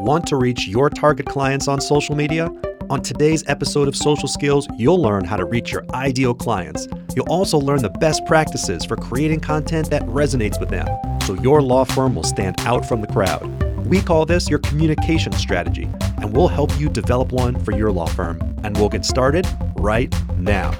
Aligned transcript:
Want 0.00 0.28
to 0.28 0.36
reach 0.36 0.68
your 0.68 0.90
target 0.90 1.26
clients 1.26 1.66
on 1.66 1.80
social 1.80 2.14
media? 2.14 2.48
On 2.88 3.02
today's 3.02 3.42
episode 3.48 3.88
of 3.88 3.96
Social 3.96 4.28
Skills, 4.28 4.68
you'll 4.76 5.02
learn 5.02 5.24
how 5.24 5.36
to 5.36 5.44
reach 5.44 5.72
your 5.72 5.84
ideal 5.92 6.34
clients. 6.34 6.86
You'll 7.16 7.28
also 7.28 7.58
learn 7.58 7.82
the 7.82 7.90
best 7.90 8.24
practices 8.24 8.84
for 8.84 8.94
creating 8.94 9.40
content 9.40 9.90
that 9.90 10.02
resonates 10.02 10.60
with 10.60 10.68
them 10.68 10.86
so 11.22 11.34
your 11.42 11.60
law 11.62 11.82
firm 11.82 12.14
will 12.14 12.22
stand 12.22 12.60
out 12.60 12.86
from 12.86 13.00
the 13.00 13.08
crowd. 13.08 13.44
We 13.86 14.00
call 14.00 14.24
this 14.24 14.48
your 14.48 14.60
communication 14.60 15.32
strategy, 15.32 15.90
and 16.18 16.32
we'll 16.32 16.46
help 16.46 16.78
you 16.78 16.88
develop 16.88 17.32
one 17.32 17.58
for 17.64 17.72
your 17.72 17.90
law 17.90 18.06
firm. 18.06 18.38
And 18.62 18.76
we'll 18.76 18.90
get 18.90 19.04
started 19.04 19.48
right 19.78 20.14
now. 20.36 20.78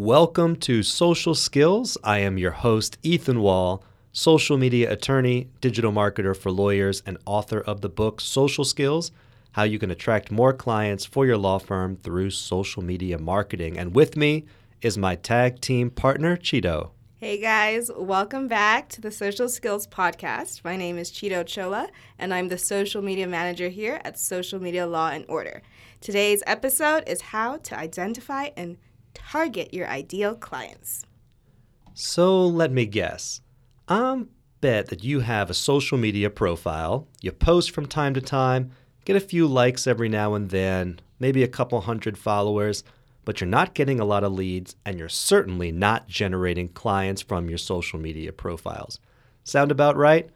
Welcome 0.00 0.56
to 0.60 0.82
Social 0.82 1.34
Skills. 1.34 1.98
I 2.02 2.20
am 2.20 2.38
your 2.38 2.52
host, 2.52 2.96
Ethan 3.02 3.42
Wall, 3.42 3.84
social 4.12 4.56
media 4.56 4.90
attorney, 4.90 5.50
digital 5.60 5.92
marketer 5.92 6.34
for 6.34 6.50
lawyers, 6.50 7.02
and 7.04 7.18
author 7.26 7.60
of 7.60 7.82
the 7.82 7.90
book 7.90 8.22
Social 8.22 8.64
Skills 8.64 9.12
How 9.52 9.64
You 9.64 9.78
Can 9.78 9.90
Attract 9.90 10.30
More 10.30 10.54
Clients 10.54 11.04
for 11.04 11.26
Your 11.26 11.36
Law 11.36 11.58
Firm 11.58 11.96
Through 11.96 12.30
Social 12.30 12.82
Media 12.82 13.18
Marketing. 13.18 13.76
And 13.76 13.94
with 13.94 14.16
me 14.16 14.46
is 14.80 14.96
my 14.96 15.16
tag 15.16 15.60
team 15.60 15.90
partner, 15.90 16.34
Cheeto. 16.34 16.92
Hey 17.18 17.38
guys, 17.38 17.90
welcome 17.94 18.48
back 18.48 18.88
to 18.88 19.02
the 19.02 19.10
Social 19.10 19.50
Skills 19.50 19.86
Podcast. 19.86 20.64
My 20.64 20.76
name 20.76 20.96
is 20.96 21.10
Cheeto 21.10 21.44
Chola, 21.44 21.90
and 22.18 22.32
I'm 22.32 22.48
the 22.48 22.56
social 22.56 23.02
media 23.02 23.26
manager 23.26 23.68
here 23.68 24.00
at 24.02 24.18
Social 24.18 24.62
Media 24.62 24.86
Law 24.86 25.10
and 25.10 25.26
Order. 25.28 25.60
Today's 26.00 26.42
episode 26.46 27.04
is 27.06 27.20
how 27.20 27.58
to 27.58 27.78
identify 27.78 28.48
and 28.56 28.78
target 29.14 29.74
your 29.74 29.88
ideal 29.88 30.34
clients. 30.34 31.04
So 31.94 32.46
let 32.46 32.72
me 32.72 32.86
guess. 32.86 33.40
I 33.88 34.24
bet 34.60 34.88
that 34.88 35.04
you 35.04 35.20
have 35.20 35.50
a 35.50 35.54
social 35.54 35.98
media 35.98 36.30
profile, 36.30 37.08
you 37.20 37.32
post 37.32 37.70
from 37.72 37.86
time 37.86 38.14
to 38.14 38.20
time, 38.20 38.70
get 39.04 39.16
a 39.16 39.20
few 39.20 39.46
likes 39.46 39.86
every 39.86 40.08
now 40.08 40.34
and 40.34 40.50
then, 40.50 41.00
maybe 41.18 41.42
a 41.42 41.48
couple 41.48 41.80
hundred 41.80 42.16
followers, 42.16 42.84
but 43.24 43.40
you're 43.40 43.48
not 43.48 43.74
getting 43.74 44.00
a 44.00 44.04
lot 44.04 44.24
of 44.24 44.32
leads 44.32 44.76
and 44.84 44.98
you're 44.98 45.08
certainly 45.08 45.70
not 45.72 46.08
generating 46.08 46.68
clients 46.68 47.22
from 47.22 47.48
your 47.48 47.58
social 47.58 47.98
media 47.98 48.32
profiles. 48.32 49.00
Sound 49.44 49.70
about 49.70 49.96
right? 49.96 50.30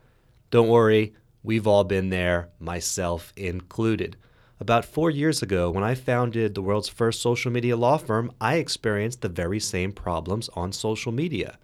Don't 0.51 0.69
worry, 0.69 1.15
we've 1.43 1.67
all 1.67 1.85
been 1.85 2.11
there, 2.11 2.49
myself 2.59 3.33
included. 3.37 4.17
About 4.61 4.85
four 4.85 5.11
years 5.11 5.43
ago, 5.43 5.69
when 5.69 5.83
I 5.83 5.97
founded 5.97 6.55
the 6.55 6.63
world's 6.63 6.89
first 6.89 7.21
social 7.21 7.51
media 7.51 7.77
law 7.77 7.99
firm, 7.99 8.33
I 8.41 8.55
experienced 8.57 9.21
the 9.21 9.29
very 9.29 9.59
same 9.59 9.91
problems 9.91 10.49
on 10.55 10.71
social 10.71 11.11
media. 11.11 11.59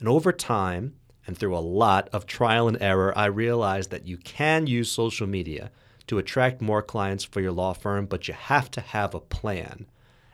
And 0.00 0.08
over 0.08 0.32
time, 0.32 0.94
and 1.28 1.38
through 1.38 1.56
a 1.56 1.58
lot 1.58 2.08
of 2.12 2.26
trial 2.26 2.66
and 2.66 2.76
error, 2.82 3.16
I 3.16 3.26
realized 3.26 3.90
that 3.90 4.06
you 4.06 4.16
can 4.18 4.66
use 4.66 4.90
social 4.90 5.28
media 5.28 5.70
to 6.08 6.18
attract 6.18 6.60
more 6.60 6.82
clients 6.82 7.22
for 7.22 7.40
your 7.40 7.52
law 7.52 7.72
firm, 7.72 8.06
but 8.06 8.26
you 8.26 8.34
have 8.34 8.68
to 8.72 8.80
have 8.80 9.14
a 9.14 9.20
plan. 9.20 9.86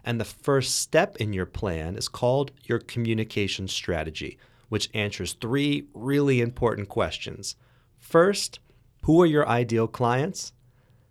And 0.03 0.19
the 0.19 0.25
first 0.25 0.79
step 0.79 1.17
in 1.19 1.35
your 1.35 1.47
plan 1.47 1.97
is 1.97 2.09
called 2.09 2.51
your 2.65 2.79
communication 2.79 3.69
strategy, 3.69 4.39
which 4.71 4.89
answers 4.95 5.35
three 5.35 5.87
really 5.93 6.41
important 6.41 6.89
questions. 6.89 7.57
First, 7.99 8.59
who 9.03 9.21
are 9.21 9.27
your 9.27 9.47
ideal 9.47 9.87
clients? 9.87 10.55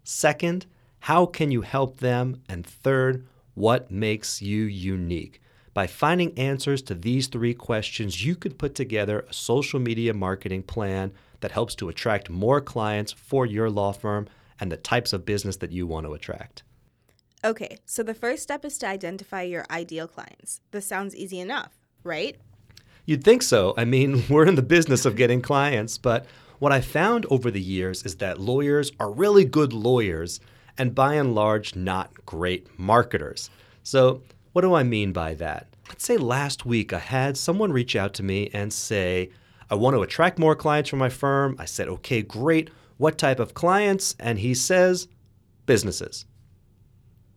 Second, 0.04 0.66
how 1.02 1.26
can 1.26 1.52
you 1.52 1.62
help 1.62 1.98
them? 1.98 2.42
And 2.50 2.66
third, 2.66 3.26
what 3.54 3.92
makes 3.92 4.42
you 4.42 4.64
unique? 4.64 5.42
By 5.74 5.88
finding 5.88 6.38
answers 6.38 6.82
to 6.84 6.96
these 6.96 7.28
three 7.28 7.54
questions, 7.54 8.26
you 8.26 8.36
can 8.36 8.54
put 8.54 8.76
together 8.76 9.26
a 9.30 9.34
social 9.34 9.80
media 9.80 10.14
marketing 10.14 10.64
plan 10.64 11.14
that 11.42 11.52
helps 11.52 11.76
to 11.76 11.90
attract 11.90 12.30
more 12.30 12.60
clients 12.60 13.12
for 13.14 13.46
your 13.46 13.70
law 13.70 13.94
firm 13.94 14.28
and 14.60 14.72
the 14.72 14.78
types 14.78 15.14
of 15.14 15.26
business 15.26 15.58
that 15.58 15.72
you 15.72 15.88
want 15.88 16.06
to 16.06 16.14
attract. 16.14 16.64
Okay, 17.46 17.78
so 17.86 18.04
the 18.04 18.14
first 18.14 18.44
step 18.44 18.66
is 18.66 18.78
to 18.80 18.88
identify 18.88 19.44
your 19.44 19.66
ideal 19.72 20.08
clients. 20.08 20.60
This 20.72 20.86
sounds 20.86 21.16
easy 21.16 21.40
enough, 21.40 21.72
right? 22.04 22.36
You'd 23.06 23.24
think 23.24 23.42
so. 23.42 23.74
I 23.78 23.86
mean, 23.86 24.26
we're 24.30 24.46
in 24.46 24.56
the 24.56 24.62
business 24.62 25.06
of 25.06 25.16
getting 25.16 25.42
clients, 25.42 25.98
but 25.98 26.26
what 26.60 26.74
I 26.74 26.82
found 26.82 27.26
over 27.30 27.50
the 27.50 27.62
years 27.62 28.04
is 28.04 28.18
that 28.18 28.40
lawyers 28.40 28.92
are 29.00 29.10
really 29.10 29.46
good 29.46 29.72
lawyers 29.72 30.42
and 30.80 30.96
by 30.96 31.16
and 31.16 31.36
large, 31.36 31.76
not 31.76 32.26
great 32.26 32.80
marketers. 32.80 33.50
So, 33.84 34.24
what 34.54 34.62
do 34.62 34.74
I 34.74 34.84
mean 34.84 35.12
by 35.12 35.36
that? 35.36 35.68
Let's 35.90 36.06
say 36.06 36.18
last 36.18 36.66
week 36.66 36.94
I 36.94 37.00
had 37.00 37.38
someone 37.38 37.72
reach 37.72 37.96
out 37.96 38.14
to 38.16 38.24
me 38.24 38.50
and 38.54 38.72
say, 38.72 39.30
I 39.70 39.76
want 39.76 39.96
to 39.96 40.02
attract 40.02 40.40
more 40.40 40.56
clients 40.56 40.90
for 40.90 40.96
my 40.96 41.10
firm. 41.10 41.56
I 41.60 41.66
said, 41.66 41.88
okay, 41.88 42.22
great. 42.24 42.70
What 42.98 43.18
type 43.18 43.40
of 43.40 43.54
clients? 43.54 44.16
And 44.20 44.40
he 44.40 44.54
says, 44.56 45.08
businesses. 45.66 46.26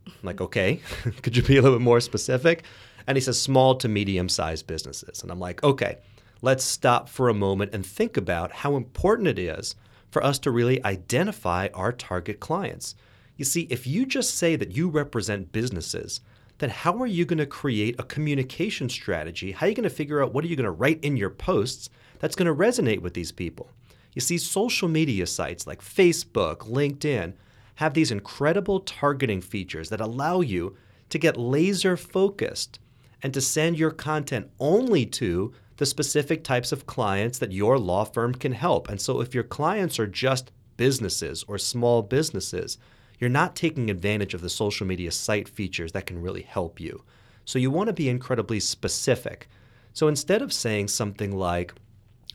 I'm 0.07 0.15
like, 0.23 0.41
okay, 0.41 0.81
could 1.23 1.37
you 1.37 1.43
be 1.43 1.57
a 1.59 1.63
little 1.63 1.79
bit 1.79 1.85
more 1.85 2.01
specific? 2.01 2.65
And 3.07 3.17
he 3.17 3.21
says, 3.21 3.41
small 3.41 3.75
to 3.77 3.89
medium 3.89 4.29
sized 4.29 4.67
businesses. 4.67 5.23
And 5.23 5.31
I'm 5.31 5.41
like, 5.41 5.63
okay, 5.63 5.99
let's 6.41 6.65
stop 6.65 7.09
for 7.09 7.29
a 7.29 7.35
moment 7.35 7.75
and 7.75 7.85
think 7.85 8.17
about 8.17 8.53
how 8.53 8.77
important 8.77 9.29
it 9.29 9.39
is 9.39 9.75
for 10.11 10.23
us 10.25 10.39
to 10.41 10.51
really 10.51 10.83
identify 10.85 11.69
our 11.75 11.93
target 11.93 12.41
clients. 12.41 12.95
You 13.43 13.47
see, 13.47 13.67
if 13.71 13.89
you 13.89 14.07
just 14.07 14.37
say 14.37 14.55
that 14.55 14.77
you 14.77 14.89
represent 14.89 15.51
businesses, 15.51 16.21
then 16.59 16.71
how 16.71 16.97
are 17.03 17.09
you 17.09 17.25
going 17.25 17.41
to 17.41 17.45
create 17.45 17.97
a 17.99 18.05
communication 18.05 18.89
strategy? 18.89 19.51
How 19.51 19.67
are 19.67 19.69
you 19.69 19.75
going 19.75 19.83
to 19.83 19.91
figure 19.91 20.23
out 20.23 20.33
what 20.33 20.45
are 20.45 20.47
you 20.47 20.55
going 20.55 20.63
to 20.63 20.71
write 20.71 21.03
in 21.03 21.17
your 21.17 21.29
posts 21.29 21.91
that's 22.21 22.37
going 22.37 22.47
to 22.47 22.55
resonate 22.55 23.01
with 23.01 23.15
these 23.15 23.33
people? 23.33 23.69
You 24.13 24.21
see, 24.21 24.39
social 24.39 24.87
media 24.87 25.27
sites 25.27 25.67
like 25.67 25.83
Facebook, 25.83 26.59
LinkedIn 26.59 27.33
have 27.75 27.95
these 27.95 28.13
incredible 28.13 28.79
targeting 28.79 29.41
features 29.41 29.89
that 29.89 30.01
allow 30.01 30.41
you 30.41 30.77
to 31.09 31.19
get 31.19 31.37
laser 31.37 31.97
focused 31.97 32.79
and 33.25 33.35
to 33.35 33.41
send 33.41 33.77
your 33.77 33.91
content 33.91 34.53
only 34.61 35.05
to 35.07 35.53
the 35.79 35.87
specific 35.87 36.45
types 36.45 36.71
of 36.71 36.87
clients 36.87 37.41
that 37.41 37.51
your 37.51 37.77
law 37.77 38.05
firm 38.05 38.35
can 38.35 38.53
help. 38.53 38.89
And 38.89 39.01
so 39.01 39.21
if 39.21 39.35
your 39.35 39.43
clients 39.43 39.99
are 39.99 40.07
just 40.07 40.53
businesses 40.77 41.45
or 41.49 41.59
small 41.59 42.03
businesses, 42.03 42.79
you're 43.23 43.31
not 43.31 43.55
taking 43.55 43.89
advantage 43.89 44.35
of 44.35 44.41
the 44.41 44.51
social 44.51 44.85
media 44.85 45.13
site 45.13 45.49
features 45.49 45.93
that 45.93 46.07
can 46.07 46.21
really 46.21 46.43
help 46.43 46.81
you. 46.81 47.05
So 47.45 47.61
you 47.61 47.71
want 47.71 47.87
to 47.87 47.93
be 47.93 48.09
incredibly 48.09 48.59
specific. 48.59 49.49
So 49.93 50.09
instead 50.09 50.43
of 50.43 50.53
saying 50.53 50.89
something 50.89 51.31
like, 51.31 51.73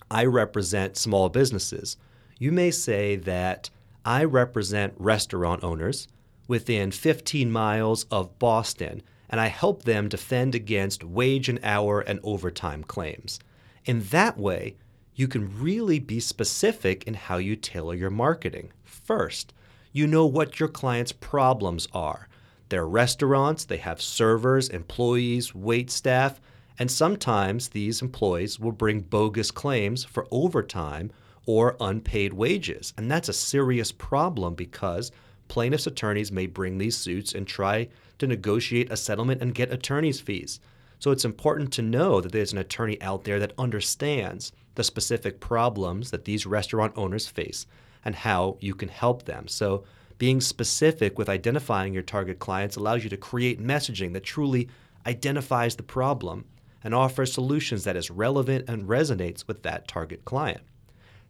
I 0.09 0.23
represent 0.23 0.95
small 0.95 1.27
businesses, 1.27 1.97
you 2.39 2.53
may 2.53 2.71
say 2.71 3.17
that 3.17 3.69
I 4.05 4.23
represent 4.23 4.93
restaurant 4.95 5.61
owners 5.61 6.07
within 6.47 6.91
15 6.91 7.51
miles 7.51 8.05
of 8.05 8.39
Boston, 8.39 9.03
and 9.29 9.41
I 9.41 9.47
help 9.47 9.83
them 9.83 10.07
defend 10.07 10.55
against 10.55 11.03
wage 11.03 11.49
and 11.49 11.59
hour 11.63 11.99
and 11.99 12.21
overtime 12.23 12.85
claims. 12.85 13.41
In 13.83 14.03
that 14.11 14.37
way, 14.37 14.77
you 15.15 15.27
can 15.27 15.61
really 15.61 15.99
be 15.99 16.21
specific 16.21 17.03
in 17.03 17.15
how 17.15 17.35
you 17.35 17.57
tailor 17.57 17.93
your 17.93 18.09
marketing. 18.09 18.71
First, 18.85 19.53
you 19.91 20.07
know 20.07 20.25
what 20.25 20.59
your 20.59 20.69
clients' 20.69 21.11
problems 21.11 21.87
are. 21.93 22.27
They're 22.69 22.87
restaurants, 22.87 23.65
they 23.65 23.77
have 23.77 24.01
servers, 24.01 24.69
employees, 24.69 25.55
wait 25.55 25.89
staff, 25.89 26.41
and 26.79 26.91
sometimes 26.91 27.69
these 27.69 28.01
employees 28.01 28.59
will 28.59 28.71
bring 28.71 28.99
bogus 28.99 29.51
claims 29.51 30.03
for 30.03 30.27
overtime 30.31 31.11
or 31.45 31.77
unpaid 31.79 32.33
wages. 32.33 32.93
And 32.97 33.09
that's 33.09 33.29
a 33.29 33.33
serious 33.33 33.91
problem 33.91 34.53
because 34.53 35.11
plaintiffs' 35.47 35.87
attorneys 35.87 36.31
may 36.31 36.45
bring 36.45 36.77
these 36.77 36.97
suits 36.97 37.33
and 37.33 37.47
try 37.47 37.87
to 38.19 38.27
negotiate 38.27 38.91
a 38.91 38.97
settlement 38.97 39.41
and 39.41 39.55
get 39.55 39.71
attorney's 39.71 40.19
fees. 40.19 40.59
So 40.99 41.11
it's 41.11 41.25
important 41.25 41.71
to 41.73 41.81
know 41.81 42.21
that 42.21 42.31
there's 42.31 42.51
an 42.51 42.57
attorney 42.57 43.01
out 43.01 43.23
there 43.23 43.39
that 43.39 43.53
understands 43.57 44.51
the 44.75 44.83
specific 44.83 45.39
problems 45.39 46.11
that 46.11 46.25
these 46.25 46.45
restaurant 46.45 46.93
owners 46.95 47.27
face 47.27 47.65
and 48.07 48.15
how 48.15 48.55
you 48.61 48.73
can 48.73 48.87
help 48.87 49.23
them. 49.23 49.49
So, 49.49 49.83
being 50.17 50.39
specific 50.39 51.19
with 51.19 51.27
identifying 51.27 51.93
your 51.93 52.03
target 52.03 52.39
clients 52.39 52.77
allows 52.77 53.03
you 53.03 53.09
to 53.09 53.17
create 53.17 53.61
messaging 53.61 54.13
that 54.13 54.23
truly 54.23 54.69
identifies 55.05 55.75
the 55.75 55.83
problem 55.83 56.45
and 56.83 56.95
offers 56.95 57.33
solutions 57.33 57.83
that 57.83 57.97
is 57.97 58.09
relevant 58.09 58.67
and 58.69 58.87
resonates 58.87 59.45
with 59.45 59.61
that 59.63 59.89
target 59.89 60.23
client. 60.23 60.61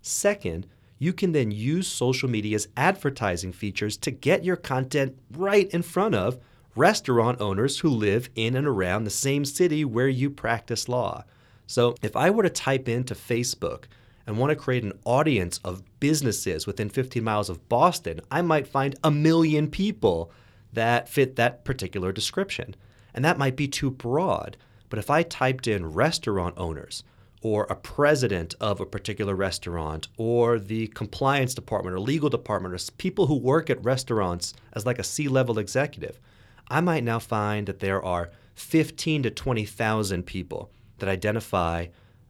Second, 0.03 0.67
you 0.99 1.13
can 1.13 1.31
then 1.31 1.49
use 1.49 1.87
social 1.87 2.29
media's 2.29 2.67
advertising 2.77 3.51
features 3.51 3.97
to 3.97 4.11
get 4.11 4.45
your 4.45 4.55
content 4.55 5.17
right 5.31 5.67
in 5.71 5.81
front 5.81 6.13
of 6.13 6.37
restaurant 6.75 7.41
owners 7.41 7.79
who 7.79 7.89
live 7.89 8.29
in 8.35 8.55
and 8.55 8.67
around 8.67 9.03
the 9.03 9.09
same 9.09 9.43
city 9.43 9.83
where 9.83 10.07
you 10.07 10.29
practice 10.29 10.87
law. 10.87 11.23
So, 11.65 11.95
if 12.03 12.15
I 12.15 12.29
were 12.29 12.43
to 12.43 12.51
type 12.51 12.87
into 12.87 13.15
Facebook 13.15 13.85
and 14.27 14.37
want 14.37 14.49
to 14.51 14.55
create 14.55 14.83
an 14.83 14.99
audience 15.05 15.59
of 15.63 15.81
businesses 16.01 16.67
within 16.67 16.89
15 16.89 17.23
miles 17.23 17.49
of 17.49 17.67
Boston, 17.69 18.19
I 18.29 18.41
might 18.41 18.67
find 18.67 18.95
a 19.03 19.09
million 19.09 19.69
people 19.69 20.31
that 20.73 21.07
fit 21.07 21.37
that 21.37 21.63
particular 21.63 22.11
description. 22.11 22.75
And 23.13 23.23
that 23.23 23.37
might 23.37 23.55
be 23.55 23.69
too 23.69 23.89
broad. 23.89 24.57
But 24.89 24.99
if 24.99 25.09
I 25.09 25.23
typed 25.23 25.65
in 25.65 25.93
restaurant 25.93 26.55
owners, 26.57 27.03
or 27.41 27.65
a 27.69 27.75
president 27.75 28.55
of 28.59 28.81
a 28.81 28.85
particular 28.85 29.33
restaurant, 29.33 30.07
or 30.17 30.59
the 30.59 30.87
compliance 30.87 31.53
department 31.53 31.95
or 31.95 31.99
legal 31.99 32.29
department, 32.29 32.73
or 32.73 32.91
people 32.97 33.27
who 33.27 33.37
work 33.37 33.69
at 33.69 33.83
restaurants 33.83 34.53
as 34.73 34.85
like 34.85 34.99
a 34.99 35.03
C 35.03 35.27
level 35.27 35.57
executive, 35.57 36.19
I 36.67 36.81
might 36.81 37.03
now 37.03 37.19
find 37.19 37.67
that 37.67 37.79
there 37.79 38.03
are 38.03 38.31
15 38.55 39.23
to 39.23 39.31
20,000 39.31 40.25
people 40.25 40.71
that 40.97 41.07
identify 41.07 41.87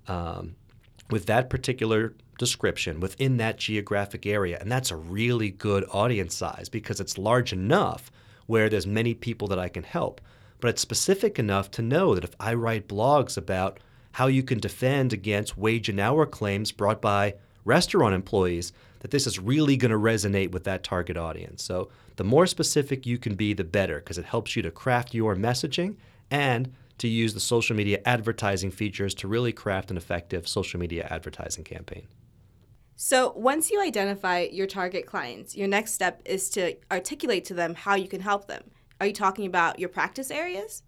um, 0.08 0.56
with 1.10 1.26
that 1.26 1.50
particular 1.50 2.14
description 2.38 3.00
within 3.00 3.38
that 3.38 3.58
geographic 3.58 4.26
area. 4.26 4.58
And 4.60 4.72
that's 4.72 4.92
a 4.92 4.96
really 4.96 5.50
good 5.50 5.86
audience 5.92 6.36
size 6.36 6.70
because 6.70 7.00
it's 7.00 7.18
large 7.18 7.54
enough 7.54 8.12
where 8.46 8.70
there's 8.70 8.88
many 8.88 9.14
people 9.14 9.48
that 9.50 9.60
I 9.60 9.70
can 9.70 9.84
help. 9.84 10.22
But 10.60 10.70
it's 10.70 10.82
specific 10.82 11.38
enough 11.38 11.70
to 11.72 11.82
know 11.82 12.16
that 12.16 12.24
if 12.24 12.36
I 12.40 12.54
write 12.54 12.88
blogs 12.88 13.38
about 13.38 13.80
how 14.14 14.28
you 14.28 14.44
can 14.44 14.60
defend 14.60 15.14
against 15.14 15.58
wage 15.58 15.90
and 15.90 16.00
hour 16.00 16.26
claims 16.26 16.72
brought 16.72 17.02
by 17.02 17.36
restaurant 17.66 18.16
employees, 18.16 18.74
that 19.00 19.12
this 19.12 19.28
is 19.28 19.40
really 19.40 19.78
going 19.78 19.92
to 19.92 19.98
resonate 19.98 20.52
with 20.52 20.64
that 20.64 20.84
target 20.84 21.18
audience. 21.18 21.62
So 21.62 21.90
the 22.16 22.24
more 22.24 22.48
specific 22.48 23.06
you 23.06 23.18
can 23.18 23.36
be, 23.36 23.54
the 23.54 23.64
better 23.64 24.00
because 24.00 24.18
it 24.18 24.26
helps 24.26 24.56
you 24.56 24.62
to 24.64 24.72
craft 24.72 25.14
your 25.14 25.36
messaging 25.36 25.98
and 26.32 26.74
to 26.98 27.08
use 27.08 27.34
the 27.34 27.40
social 27.40 27.76
media 27.76 28.02
advertising 28.06 28.72
features 28.72 29.14
to 29.16 29.28
really 29.28 29.52
craft 29.52 29.92
an 29.92 29.98
effective 29.98 30.48
social 30.48 30.80
media 30.80 31.08
advertising 31.10 31.64
campaign. 31.64 32.08
So, 32.96 33.32
once 33.36 33.70
you 33.70 33.80
identify 33.82 34.48
your 34.52 34.66
target 34.66 35.06
clients, 35.06 35.56
your 35.56 35.68
next 35.68 35.94
step 35.94 36.20
is 36.26 36.50
to 36.52 36.76
articulate 36.92 37.46
to 37.46 37.54
them 37.54 37.76
how 37.76 37.94
you 37.94 38.08
can 38.08 38.22
help 38.22 38.48
them. 38.48 38.64
Are 39.00 39.06
you 39.06 39.14
talking 39.14 39.46
about 39.46 39.78
your 39.78 39.90
practice 39.90 40.32
areas? 40.32 40.82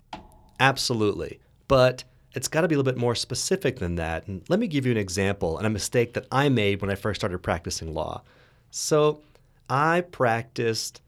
Absolutely. 0.59 1.39
But 1.67 2.03
it's 2.33 2.47
got 2.47 2.61
to 2.61 2.67
be 2.67 2.73
a 2.73 2.79
little 2.79 2.91
bit 2.91 2.99
more 2.99 3.13
specific 3.13 3.77
than 3.77 3.95
that. 3.95 4.27
And 4.27 4.41
let 4.49 4.59
me 4.59 4.67
give 4.67 4.87
you 4.87 4.91
an 4.91 4.97
example 4.97 5.59
and 5.59 5.67
a 5.67 5.69
mistake 5.69 6.13
that 6.13 6.25
I 6.31 6.49
made 6.49 6.81
when 6.81 6.89
I 6.89 6.95
first 6.95 7.21
started 7.21 7.37
practicing 7.39 7.93
law. 7.93 8.23
So, 8.71 9.21
I 9.69 10.01
practiced 10.01 11.01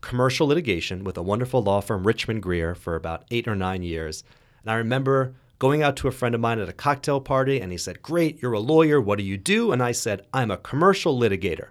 commercial 0.00 0.46
litigation 0.46 1.04
with 1.04 1.16
a 1.16 1.22
wonderful 1.22 1.62
law 1.62 1.80
firm, 1.80 2.06
Richman 2.06 2.40
Greer, 2.40 2.74
for 2.74 2.94
about 2.94 3.24
eight 3.30 3.46
or 3.46 3.56
nine 3.56 3.82
years. 3.82 4.24
And 4.62 4.70
I 4.70 4.74
remember 4.76 5.34
going 5.58 5.82
out 5.82 5.96
to 5.96 6.08
a 6.08 6.12
friend 6.12 6.34
of 6.34 6.40
mine 6.40 6.58
at 6.58 6.68
a 6.68 6.72
cocktail 6.72 7.20
party, 7.20 7.60
and 7.60 7.72
he 7.72 7.78
said, 7.78 8.02
Great, 8.02 8.40
you're 8.42 8.52
a 8.52 8.60
lawyer. 8.60 9.00
What 9.00 9.18
do 9.18 9.24
you 9.24 9.36
do? 9.36 9.72
And 9.72 9.82
I 9.82 9.92
said, 9.92 10.26
I'm 10.32 10.50
a 10.50 10.56
commercial 10.56 11.18
litigator. 11.18 11.68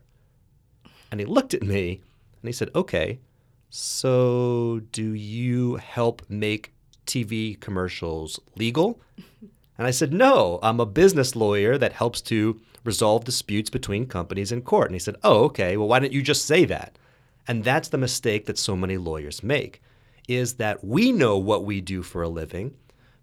And 1.11 1.19
he 1.19 1.25
looked 1.25 1.53
at 1.53 1.63
me 1.63 2.01
and 2.41 2.49
he 2.49 2.51
said, 2.51 2.69
Okay, 2.75 3.19
so 3.69 4.81
do 4.91 5.13
you 5.13 5.75
help 5.75 6.21
make 6.29 6.73
TV 7.05 7.59
commercials 7.59 8.39
legal? 8.55 8.99
And 9.77 9.87
I 9.87 9.91
said, 9.91 10.13
No, 10.13 10.59
I'm 10.63 10.79
a 10.79 10.85
business 10.85 11.35
lawyer 11.35 11.77
that 11.77 11.93
helps 11.93 12.21
to 12.23 12.59
resolve 12.83 13.25
disputes 13.25 13.69
between 13.69 14.05
companies 14.05 14.51
in 14.51 14.61
court. 14.61 14.87
And 14.87 14.95
he 14.95 14.99
said, 14.99 15.15
Oh, 15.23 15.43
okay, 15.45 15.75
well, 15.77 15.87
why 15.87 15.99
don't 15.99 16.13
you 16.13 16.21
just 16.21 16.45
say 16.45 16.65
that? 16.65 16.97
And 17.47 17.63
that's 17.63 17.89
the 17.89 17.97
mistake 17.97 18.45
that 18.45 18.57
so 18.57 18.75
many 18.75 18.97
lawyers 18.97 19.43
make 19.43 19.81
is 20.27 20.55
that 20.55 20.83
we 20.83 21.11
know 21.11 21.37
what 21.37 21.65
we 21.65 21.81
do 21.81 22.01
for 22.01 22.23
a 22.23 22.29
living, 22.29 22.73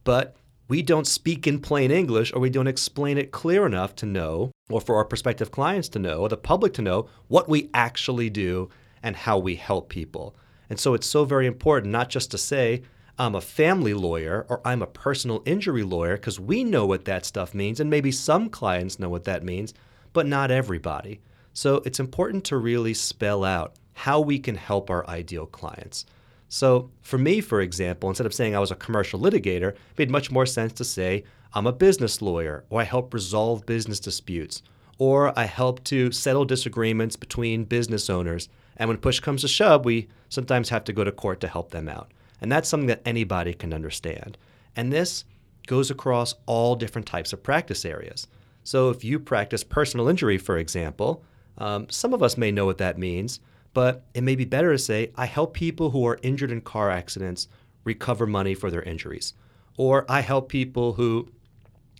but 0.04 0.36
we 0.69 0.80
don't 0.82 1.06
speak 1.06 1.46
in 1.46 1.58
plain 1.60 1.90
English 1.90 2.32
or 2.32 2.40
we 2.40 2.48
don't 2.48 2.69
explain 2.69 3.19
it 3.19 3.32
clear 3.32 3.66
enough 3.66 3.94
to 3.96 4.06
know, 4.06 4.52
or 4.70 4.80
for 4.80 4.96
our 4.96 5.04
prospective 5.04 5.50
clients 5.50 5.88
to 5.90 5.98
know, 5.98 6.20
or 6.20 6.28
the 6.28 6.36
public 6.36 6.72
to 6.74 6.82
know 6.82 7.08
what 7.28 7.48
we 7.48 7.69
actually 7.74 8.30
do 8.30 8.70
and 9.02 9.16
how 9.16 9.36
we 9.36 9.56
help 9.56 9.88
people. 9.88 10.36
And 10.70 10.78
so 10.78 10.94
it's 10.94 11.08
so 11.08 11.24
very 11.24 11.46
important 11.46 11.92
not 11.92 12.08
just 12.08 12.30
to 12.30 12.38
say, 12.38 12.82
I'm 13.19 13.34
a 13.34 13.40
family 13.40 13.92
lawyer 13.92 14.46
or 14.48 14.62
I'm 14.64 14.80
a 14.80 14.86
personal 14.86 15.42
injury 15.44 15.82
lawyer, 15.82 16.16
because 16.16 16.40
we 16.40 16.64
know 16.64 16.86
what 16.86 17.04
that 17.04 17.26
stuff 17.26 17.52
means, 17.52 17.80
and 17.80 17.90
maybe 17.90 18.10
some 18.10 18.48
clients 18.48 18.98
know 18.98 19.10
what 19.10 19.24
that 19.24 19.44
means, 19.44 19.74
but 20.12 20.26
not 20.26 20.50
everybody. 20.50 21.20
So 21.52 21.82
it's 21.84 22.00
important 22.00 22.44
to 22.44 22.56
really 22.56 22.94
spell 22.94 23.44
out 23.44 23.74
how 23.94 24.20
we 24.20 24.38
can 24.38 24.54
help 24.54 24.90
our 24.90 25.08
ideal 25.08 25.46
clients. 25.46 26.06
So, 26.48 26.90
for 27.00 27.16
me, 27.16 27.40
for 27.40 27.60
example, 27.60 28.08
instead 28.10 28.26
of 28.26 28.34
saying 28.34 28.54
I 28.54 28.60
was 28.60 28.70
a 28.70 28.76
commercial 28.76 29.18
litigator, 29.18 29.70
it 29.70 29.98
made 29.98 30.10
much 30.10 30.30
more 30.30 30.44
sense 30.44 30.72
to 30.74 30.84
say 30.84 31.24
I'm 31.54 31.66
a 31.66 31.72
business 31.72 32.20
lawyer, 32.20 32.64
or 32.68 32.80
I 32.80 32.84
help 32.84 33.14
resolve 33.14 33.66
business 33.66 34.00
disputes, 34.00 34.62
or 34.98 35.38
I 35.38 35.44
help 35.44 35.82
to 35.84 36.10
settle 36.12 36.44
disagreements 36.44 37.16
between 37.16 37.64
business 37.64 38.10
owners. 38.10 38.48
And 38.76 38.88
when 38.88 38.98
push 38.98 39.20
comes 39.20 39.42
to 39.42 39.48
shove, 39.48 39.84
we 39.84 40.08
sometimes 40.28 40.68
have 40.68 40.84
to 40.84 40.92
go 40.92 41.04
to 41.04 41.12
court 41.12 41.40
to 41.40 41.48
help 41.48 41.70
them 41.70 41.88
out. 41.88 42.10
And 42.40 42.50
that's 42.50 42.68
something 42.68 42.88
that 42.88 43.02
anybody 43.06 43.54
can 43.54 43.72
understand. 43.72 44.36
And 44.76 44.92
this 44.92 45.24
goes 45.66 45.90
across 45.90 46.34
all 46.46 46.76
different 46.76 47.06
types 47.06 47.32
of 47.32 47.42
practice 47.42 47.84
areas. 47.84 48.26
So, 48.64 48.90
if 48.90 49.04
you 49.04 49.18
practice 49.18 49.64
personal 49.64 50.08
injury, 50.08 50.38
for 50.38 50.58
example, 50.58 51.24
um, 51.58 51.88
some 51.88 52.14
of 52.14 52.22
us 52.22 52.36
may 52.36 52.50
know 52.50 52.66
what 52.66 52.78
that 52.78 52.98
means. 52.98 53.40
But 53.74 54.04
it 54.14 54.22
may 54.22 54.36
be 54.36 54.44
better 54.44 54.72
to 54.72 54.78
say, 54.78 55.12
I 55.16 55.26
help 55.26 55.54
people 55.54 55.90
who 55.90 56.06
are 56.06 56.19
injured 56.22 56.50
in 56.50 56.60
car 56.60 56.90
accidents 56.90 57.48
recover 57.84 58.26
money 58.26 58.54
for 58.54 58.70
their 58.70 58.82
injuries. 58.82 59.34
Or 59.76 60.04
I 60.08 60.20
help 60.20 60.48
people 60.48 60.94
who 60.94 61.28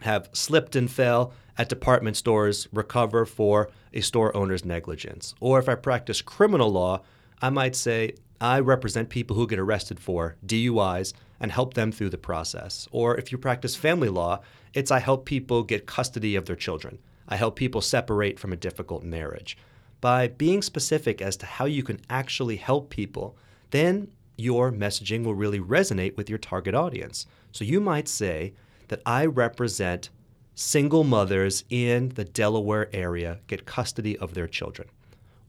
have 0.03 0.29
slipped 0.33 0.77
and 0.77 0.91
fell 0.91 1.33
at 1.57 1.69
department 1.69 2.17
stores 2.17 2.69
recover 2.73 3.25
for 3.25 3.71
a 3.93 4.01
store 4.01 4.37
owner's 4.37 4.65
negligence. 4.65 5.35
Or 5.41 5.59
if 5.59 5.69
I 5.69 5.75
practice 5.75 6.23
criminal 6.23 6.71
law, 6.71 7.03
I 7.41 7.51
might 7.51 7.77
say, 7.77 8.15
I 8.41 8.61
represent 8.61 9.09
people 9.09 9.37
who 9.37 9.47
get 9.47 9.59
arrested 9.59 10.01
for 10.01 10.37
DUIs 10.45 11.13
and 11.41 11.53
help 11.53 11.75
them 11.75 11.93
through 11.93 12.11
the 12.11 12.19
process. 12.19 12.89
Or 12.91 13.17
if 13.17 13.31
you 13.31 13.39
practice 13.39 13.77
family 13.77 14.09
law, 14.09 14.41
it's 14.75 14.91
I 14.91 14.99
help 14.99 15.25
people 15.25 15.63
get 15.63 15.87
custody 15.87 16.35
of 16.35 16.47
their 16.47 16.57
children. 16.57 16.99
I 17.29 17.37
help 17.37 17.57
people 17.57 17.81
separate 17.81 18.39
from 18.39 18.53
a 18.53 18.57
difficult 18.57 19.05
marriage 19.05 19.57
by 20.03 20.27
being 20.27 20.61
specific 20.61 21.23
as 21.23 21.37
to 21.39 21.47
how 21.47 21.65
you 21.65 21.83
can 21.83 22.01
actually 22.11 22.57
help 22.57 22.91
people, 22.91 23.39
then 23.71 24.09
your 24.37 24.73
messaging 24.73 25.25
will 25.25 25.35
really 25.35 25.61
resonate 25.61 26.17
with 26.17 26.29
your 26.29 26.41
target 26.41 26.75
audience. 26.75 27.25
So 27.53 27.65
you 27.65 27.81
might 27.81 28.09
say 28.09 28.53
that 28.89 29.01
I 29.07 29.25
represent 29.25 30.11
single 30.57 31.05
mothers 31.05 31.65
in 31.71 32.11
the 32.11 32.25
Delaware 32.25 32.91
area 32.93 33.39
get 33.47 33.65
custody 33.65 34.19
of 34.19 34.35
their 34.35 34.49
children. 34.49 34.89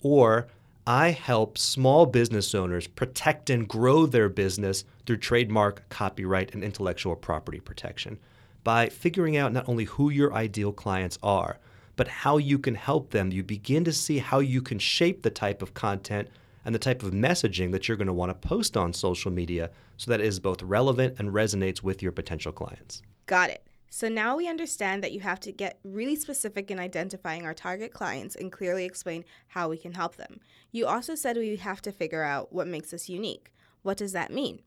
Or 0.02 0.48
I 0.86 1.10
help 1.10 1.58
small 1.58 2.06
business 2.06 2.54
owners 2.54 2.88
protect 2.88 3.50
and 3.50 3.68
grow 3.68 4.06
their 4.06 4.30
business 4.30 4.86
through 5.06 5.18
trademark, 5.18 5.90
copyright, 5.90 6.54
and 6.54 6.64
intellectual 6.64 7.16
property 7.16 7.60
protection 7.60 8.20
by 8.64 8.90
figuring 8.90 9.36
out 9.36 9.52
not 9.52 9.68
only 9.68 9.86
who 9.86 10.10
your 10.10 10.34
ideal 10.34 10.72
clients 10.72 11.18
are, 11.24 11.58
but 11.96 12.08
how 12.08 12.38
you 12.38 12.58
can 12.58 12.76
help 12.76 13.12
them. 13.12 13.32
You 13.32 13.44
begin 13.44 13.84
to 13.86 13.94
see 13.94 14.20
how 14.20 14.40
you 14.40 14.62
can 14.62 14.80
shape 14.80 15.22
the 15.22 15.30
type 15.30 15.62
of 15.62 15.74
content 15.74 16.30
and 16.66 16.74
the 16.74 16.80
type 16.80 17.04
of 17.04 17.12
messaging 17.12 17.72
that 17.72 17.88
you're 17.88 17.98
going 17.98 18.08
to 18.08 18.14
want 18.14 18.30
to 18.30 18.48
post 18.48 18.78
on 18.78 18.94
social 18.94 19.32
media 19.32 19.70
so 19.98 20.12
that 20.12 20.22
it 20.22 20.26
is 20.26 20.40
both 20.40 20.62
relevant 20.64 21.16
and 21.20 21.30
resonates 21.30 21.84
with 21.84 22.02
your 22.02 22.12
potential 22.12 22.52
clients. 22.52 23.02
Got 23.26 23.50
it. 23.50 23.68
So 23.90 24.10
now 24.10 24.36
we 24.36 24.48
understand 24.48 25.04
that 25.04 25.12
you 25.12 25.20
have 25.20 25.40
to 25.42 25.52
get 25.52 25.78
really 25.84 26.16
specific 26.16 26.72
in 26.72 26.80
identifying 26.80 27.46
our 27.46 27.54
target 27.54 27.94
clients 27.94 28.36
and 28.36 28.52
clearly 28.52 28.86
explain 28.86 29.24
how 29.50 29.70
we 29.70 29.78
can 29.78 29.94
help 29.94 30.16
them. 30.16 30.40
You 30.72 30.88
also 30.88 31.14
said 31.14 31.38
we 31.38 31.58
have 31.58 31.82
to 31.84 31.92
figure 31.92 32.24
out 32.24 32.52
what 32.52 32.68
makes 32.68 32.92
us 32.92 33.08
unique. 33.08 33.54
What 33.84 33.98
does 33.98 34.14
that 34.14 34.32
mean? 34.32 34.64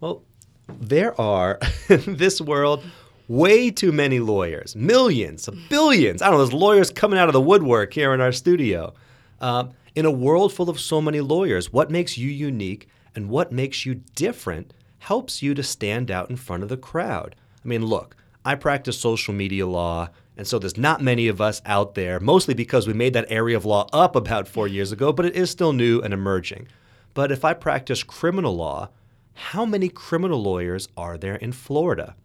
Well, 0.00 0.22
there 0.66 1.20
are 1.20 1.58
in 1.90 2.16
this 2.16 2.40
world 2.40 2.82
way 3.28 3.70
too 3.70 3.92
many 3.92 4.20
lawyers, 4.20 4.76
millions, 4.76 5.48
billions. 5.68 6.22
I 6.22 6.26
don't 6.26 6.34
know, 6.34 6.44
there's 6.44 6.52
lawyers 6.52 6.90
coming 6.90 7.18
out 7.18 7.28
of 7.28 7.32
the 7.32 7.40
woodwork 7.40 7.92
here 7.92 8.12
in 8.12 8.20
our 8.20 8.32
studio. 8.32 8.94
Uh, 9.40 9.68
in 9.94 10.04
a 10.04 10.10
world 10.10 10.52
full 10.52 10.68
of 10.68 10.80
so 10.80 11.00
many 11.00 11.20
lawyers, 11.20 11.72
what 11.72 11.90
makes 11.90 12.18
you 12.18 12.28
unique 12.28 12.88
and 13.14 13.28
what 13.28 13.52
makes 13.52 13.86
you 13.86 13.96
different 14.14 14.72
helps 14.98 15.42
you 15.42 15.54
to 15.54 15.62
stand 15.62 16.10
out 16.10 16.30
in 16.30 16.36
front 16.36 16.62
of 16.62 16.68
the 16.68 16.76
crowd. 16.76 17.36
I 17.64 17.68
mean, 17.68 17.84
look, 17.84 18.16
I 18.44 18.54
practice 18.56 18.98
social 18.98 19.32
media 19.32 19.66
law, 19.66 20.08
and 20.36 20.46
so 20.46 20.58
there's 20.58 20.76
not 20.76 21.00
many 21.00 21.28
of 21.28 21.40
us 21.40 21.62
out 21.64 21.94
there, 21.94 22.18
mostly 22.20 22.54
because 22.54 22.86
we 22.86 22.92
made 22.92 23.12
that 23.12 23.30
area 23.30 23.56
of 23.56 23.64
law 23.64 23.86
up 23.92 24.16
about 24.16 24.48
four 24.48 24.66
years 24.66 24.92
ago, 24.92 25.12
but 25.12 25.26
it 25.26 25.36
is 25.36 25.50
still 25.50 25.72
new 25.72 26.00
and 26.00 26.12
emerging. 26.12 26.68
But 27.14 27.30
if 27.30 27.44
I 27.44 27.54
practice 27.54 28.02
criminal 28.02 28.56
law, 28.56 28.90
how 29.34 29.64
many 29.64 29.88
criminal 29.88 30.42
lawyers 30.42 30.88
are 30.96 31.16
there 31.16 31.36
in 31.36 31.52
Florida? 31.52 32.16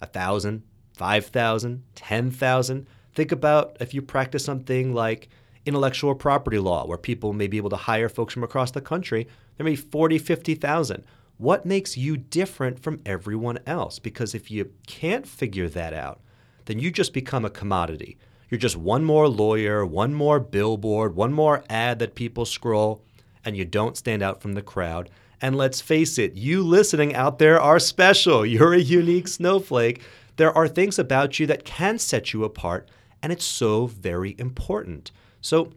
A 0.00 0.06
thousand, 0.06 0.62
five 0.96 1.26
thousand, 1.26 1.82
ten 1.94 2.30
thousand. 2.30 2.86
Think 3.14 3.32
about 3.32 3.76
if 3.80 3.94
you 3.94 4.02
practice 4.02 4.44
something 4.44 4.92
like 4.92 5.28
intellectual 5.66 6.14
property 6.14 6.58
law, 6.58 6.86
where 6.86 6.98
people 6.98 7.32
may 7.32 7.46
be 7.46 7.56
able 7.56 7.70
to 7.70 7.76
hire 7.76 8.08
folks 8.08 8.34
from 8.34 8.44
across 8.44 8.70
the 8.70 8.80
country. 8.80 9.26
There 9.56 9.64
may 9.64 9.72
be 9.72 9.76
40, 9.76 10.18
50,000. 10.18 11.04
What 11.36 11.64
makes 11.66 11.96
you 11.96 12.16
different 12.16 12.78
from 12.78 13.00
everyone 13.06 13.58
else? 13.66 13.98
Because 13.98 14.34
if 14.34 14.50
you 14.50 14.70
can't 14.86 15.26
figure 15.26 15.68
that 15.68 15.92
out, 15.94 16.20
then 16.66 16.78
you 16.78 16.90
just 16.90 17.12
become 17.12 17.44
a 17.44 17.50
commodity. 17.50 18.18
You're 18.48 18.58
just 18.58 18.76
one 18.76 19.04
more 19.04 19.28
lawyer, 19.28 19.84
one 19.84 20.14
more 20.14 20.38
billboard, 20.38 21.16
one 21.16 21.32
more 21.32 21.64
ad 21.68 21.98
that 21.98 22.14
people 22.14 22.44
scroll, 22.44 23.02
and 23.44 23.56
you 23.56 23.64
don't 23.64 23.96
stand 23.96 24.22
out 24.22 24.40
from 24.40 24.52
the 24.52 24.62
crowd. 24.62 25.10
And 25.44 25.56
let's 25.56 25.82
face 25.82 26.16
it, 26.16 26.36
you 26.36 26.62
listening 26.62 27.14
out 27.14 27.38
there 27.38 27.60
are 27.60 27.78
special. 27.78 28.46
You're 28.46 28.72
a 28.72 28.78
unique 28.78 29.28
snowflake. 29.28 30.00
There 30.36 30.50
are 30.56 30.66
things 30.66 30.98
about 30.98 31.38
you 31.38 31.46
that 31.48 31.66
can 31.66 31.98
set 31.98 32.32
you 32.32 32.44
apart, 32.44 32.88
and 33.22 33.30
it's 33.30 33.44
so 33.44 33.86
very 33.86 34.34
important. 34.38 35.12
So 35.42 35.72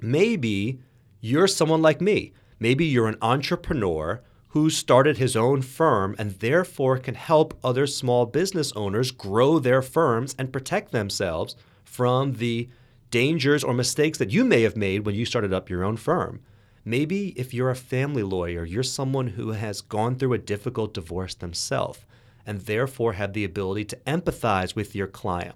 maybe 0.00 0.80
you're 1.20 1.48
someone 1.48 1.82
like 1.82 2.00
me. 2.00 2.32
Maybe 2.58 2.86
you're 2.86 3.08
an 3.08 3.18
entrepreneur 3.20 4.22
who 4.48 4.70
started 4.70 5.18
his 5.18 5.36
own 5.36 5.60
firm 5.60 6.16
and 6.18 6.30
therefore 6.40 6.96
can 6.96 7.14
help 7.14 7.58
other 7.62 7.86
small 7.86 8.24
business 8.24 8.72
owners 8.72 9.10
grow 9.10 9.58
their 9.58 9.82
firms 9.82 10.34
and 10.38 10.50
protect 10.50 10.92
themselves 10.92 11.56
from 11.84 12.36
the 12.36 12.70
dangers 13.10 13.62
or 13.62 13.74
mistakes 13.74 14.16
that 14.16 14.32
you 14.32 14.46
may 14.46 14.62
have 14.62 14.78
made 14.78 15.04
when 15.04 15.14
you 15.14 15.26
started 15.26 15.52
up 15.52 15.68
your 15.68 15.84
own 15.84 15.98
firm. 15.98 16.40
Maybe 16.84 17.28
if 17.38 17.52
you're 17.52 17.70
a 17.70 17.76
family 17.76 18.22
lawyer, 18.22 18.64
you're 18.64 18.82
someone 18.82 19.28
who 19.28 19.50
has 19.50 19.80
gone 19.80 20.16
through 20.16 20.32
a 20.32 20.38
difficult 20.38 20.94
divorce 20.94 21.34
themselves 21.34 22.00
and 22.46 22.60
therefore 22.62 23.14
have 23.14 23.32
the 23.32 23.44
ability 23.44 23.84
to 23.86 23.96
empathize 24.06 24.74
with 24.74 24.94
your 24.94 25.06
client 25.06 25.54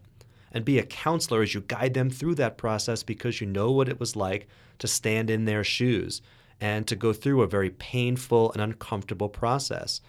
and 0.52 0.64
be 0.64 0.78
a 0.78 0.84
counselor 0.84 1.42
as 1.42 1.54
you 1.54 1.62
guide 1.62 1.94
them 1.94 2.10
through 2.10 2.34
that 2.36 2.58
process 2.58 3.02
because 3.02 3.40
you 3.40 3.46
know 3.46 3.72
what 3.72 3.88
it 3.88 3.98
was 3.98 4.14
like 4.14 4.46
to 4.78 4.86
stand 4.86 5.30
in 5.30 5.46
their 5.46 5.64
shoes 5.64 6.22
and 6.60 6.86
to 6.86 6.94
go 6.94 7.12
through 7.12 7.42
a 7.42 7.46
very 7.48 7.70
painful 7.70 8.52
and 8.52 8.62
uncomfortable 8.62 9.28
process. 9.28 10.00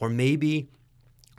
Or 0.00 0.08
maybe, 0.08 0.68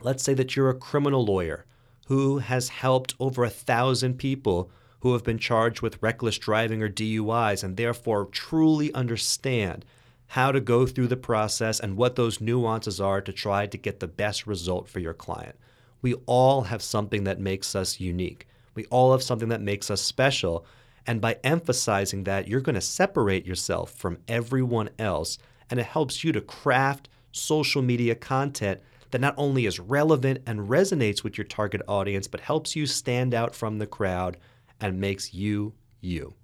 let's 0.00 0.22
say 0.22 0.32
that 0.34 0.56
you're 0.56 0.70
a 0.70 0.74
criminal 0.74 1.24
lawyer 1.24 1.66
who 2.06 2.38
has 2.38 2.68
helped 2.68 3.14
over 3.18 3.44
a 3.44 3.50
thousand 3.50 4.14
people 4.14 4.70
who 5.04 5.12
have 5.12 5.22
been 5.22 5.36
charged 5.36 5.82
with 5.82 6.02
reckless 6.02 6.38
driving 6.38 6.82
or 6.82 6.88
DUIs 6.88 7.62
and 7.62 7.76
therefore 7.76 8.24
truly 8.24 8.90
understand 8.94 9.84
how 10.28 10.50
to 10.50 10.62
go 10.62 10.86
through 10.86 11.08
the 11.08 11.14
process 11.14 11.78
and 11.78 11.98
what 11.98 12.16
those 12.16 12.40
nuances 12.40 13.02
are 13.02 13.20
to 13.20 13.30
try 13.30 13.66
to 13.66 13.76
get 13.76 14.00
the 14.00 14.08
best 14.08 14.46
result 14.46 14.88
for 14.88 15.00
your 15.00 15.12
client. 15.12 15.56
We 16.00 16.14
all 16.24 16.62
have 16.62 16.80
something 16.80 17.24
that 17.24 17.38
makes 17.38 17.76
us 17.76 18.00
unique. 18.00 18.48
We 18.74 18.86
all 18.86 19.12
have 19.12 19.22
something 19.22 19.50
that 19.50 19.60
makes 19.60 19.90
us 19.90 20.00
special. 20.00 20.64
And 21.06 21.20
by 21.20 21.36
emphasizing 21.44 22.24
that, 22.24 22.48
you're 22.48 22.62
going 22.62 22.74
to 22.74 22.80
separate 22.80 23.44
yourself 23.44 23.92
from 23.92 24.16
everyone 24.26 24.88
else. 24.98 25.36
And 25.68 25.78
it 25.78 25.84
helps 25.84 26.24
you 26.24 26.32
to 26.32 26.40
craft 26.40 27.10
social 27.30 27.82
media 27.82 28.14
content 28.14 28.80
that 29.10 29.20
not 29.20 29.34
only 29.36 29.66
is 29.66 29.78
relevant 29.78 30.38
and 30.46 30.70
resonates 30.70 31.22
with 31.22 31.36
your 31.36 31.44
target 31.44 31.82
audience, 31.86 32.26
but 32.26 32.40
helps 32.40 32.74
you 32.74 32.86
stand 32.86 33.34
out 33.34 33.54
from 33.54 33.78
the 33.78 33.86
crowd 33.86 34.38
and 34.84 35.00
makes 35.00 35.32
you 35.32 35.72
you. 36.02 36.34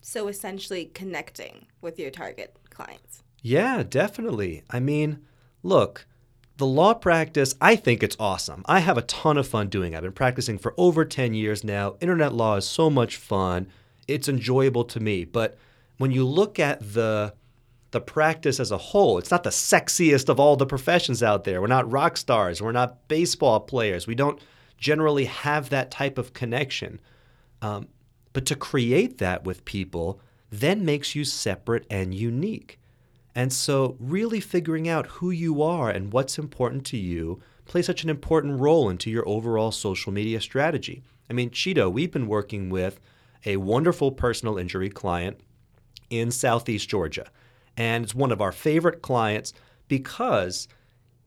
So 0.00 0.26
essentially 0.26 0.86
connecting 0.86 1.66
with 1.82 1.98
your 1.98 2.10
target 2.10 2.56
clients. 2.70 3.22
Yeah, 3.42 3.82
definitely. 3.82 4.62
I 4.70 4.80
mean, 4.80 5.26
look, 5.62 6.06
the 6.56 6.64
law 6.64 6.94
practice, 6.94 7.54
I 7.60 7.76
think 7.76 8.02
it's 8.02 8.16
awesome. 8.18 8.62
I 8.64 8.80
have 8.80 8.96
a 8.96 9.02
ton 9.02 9.36
of 9.36 9.46
fun 9.46 9.68
doing 9.68 9.92
it. 9.92 9.98
I've 9.98 10.02
been 10.02 10.12
practicing 10.12 10.56
for 10.56 10.72
over 10.78 11.04
10 11.04 11.34
years 11.34 11.62
now. 11.62 11.96
Internet 12.00 12.32
law 12.32 12.56
is 12.56 12.64
so 12.64 12.88
much 12.88 13.16
fun. 13.16 13.68
It's 14.08 14.30
enjoyable 14.30 14.84
to 14.84 14.98
me. 14.98 15.26
But 15.26 15.58
when 15.98 16.10
you 16.10 16.24
look 16.24 16.58
at 16.58 16.80
the 16.94 17.34
the 17.90 18.00
practice 18.00 18.60
as 18.60 18.70
a 18.70 18.78
whole, 18.78 19.16
it's 19.16 19.30
not 19.30 19.44
the 19.44 19.50
sexiest 19.50 20.28
of 20.28 20.38
all 20.38 20.56
the 20.56 20.66
professions 20.66 21.22
out 21.22 21.44
there. 21.44 21.60
We're 21.60 21.68
not 21.68 21.90
rock 21.90 22.18
stars. 22.18 22.60
We're 22.60 22.72
not 22.72 23.08
baseball 23.08 23.60
players. 23.60 24.06
We 24.06 24.14
don't 24.14 24.38
generally 24.76 25.24
have 25.24 25.70
that 25.70 25.90
type 25.90 26.18
of 26.18 26.34
connection. 26.34 27.00
Um, 27.62 27.88
but 28.32 28.46
to 28.46 28.54
create 28.54 29.18
that 29.18 29.44
with 29.44 29.64
people 29.64 30.20
then 30.50 30.84
makes 30.84 31.14
you 31.14 31.24
separate 31.24 31.86
and 31.90 32.14
unique. 32.14 32.78
And 33.34 33.52
so, 33.52 33.96
really 34.00 34.40
figuring 34.40 34.88
out 34.88 35.06
who 35.06 35.30
you 35.30 35.62
are 35.62 35.90
and 35.90 36.12
what's 36.12 36.38
important 36.38 36.84
to 36.86 36.96
you 36.96 37.40
plays 37.66 37.86
such 37.86 38.02
an 38.02 38.10
important 38.10 38.58
role 38.58 38.88
into 38.88 39.10
your 39.10 39.28
overall 39.28 39.70
social 39.70 40.12
media 40.12 40.40
strategy. 40.40 41.02
I 41.30 41.34
mean, 41.34 41.50
Cheeto, 41.50 41.92
we've 41.92 42.10
been 42.10 42.26
working 42.26 42.70
with 42.70 42.98
a 43.44 43.58
wonderful 43.58 44.10
personal 44.10 44.58
injury 44.58 44.88
client 44.88 45.38
in 46.10 46.30
Southeast 46.30 46.88
Georgia. 46.88 47.26
And 47.76 48.04
it's 48.04 48.14
one 48.14 48.32
of 48.32 48.40
our 48.40 48.50
favorite 48.50 49.02
clients 49.02 49.52
because 49.86 50.66